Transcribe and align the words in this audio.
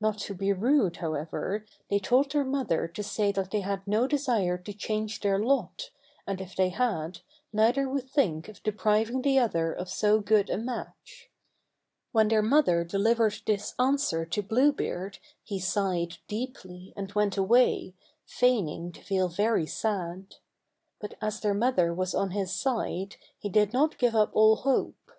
Not 0.00 0.16
to 0.20 0.32
be 0.34 0.54
rude, 0.54 0.96
however, 0.96 1.66
they 1.90 1.98
told 1.98 2.30
their 2.30 2.46
mother 2.46 2.88
to 2.88 3.02
say 3.02 3.30
that 3.32 3.50
they 3.50 3.60
had 3.60 3.86
no 3.86 4.06
desire 4.06 4.56
to 4.56 4.72
change 4.72 5.20
their 5.20 5.38
lot, 5.38 5.90
and 6.26 6.40
if 6.40 6.56
they 6.56 6.70
had, 6.70 7.20
neither 7.52 7.86
would 7.86 8.08
think 8.08 8.48
of 8.48 8.62
depriving 8.62 9.20
the 9.20 9.38
other 9.38 9.74
of 9.74 9.90
so 9.90 10.18
good 10.20 10.48
a 10.48 10.56
match. 10.56 11.30
When 12.12 12.28
their 12.28 12.40
mother 12.40 12.84
delivered 12.84 13.36
this 13.44 13.74
answer 13.78 14.24
to 14.24 14.42
Blue 14.42 14.72
Beard, 14.72 15.18
he 15.42 15.58
sighed 15.60 16.16
deeply 16.26 16.94
and 16.96 17.12
went 17.14 17.36
away, 17.36 17.92
feigning 18.24 18.92
to 18.92 19.02
feel 19.02 19.28
very 19.28 19.66
sad. 19.66 20.36
But 21.00 21.18
as 21.20 21.40
their 21.40 21.52
mother 21.52 21.92
was 21.92 22.14
on 22.14 22.30
his 22.30 22.50
side, 22.50 23.16
he 23.38 23.50
did 23.50 23.74
not 23.74 23.98
give 23.98 24.14
up 24.16 24.30
all 24.34 24.56
hope. 24.56 25.10